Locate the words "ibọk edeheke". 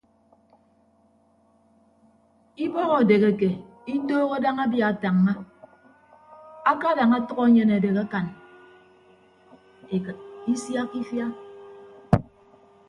2.63-3.49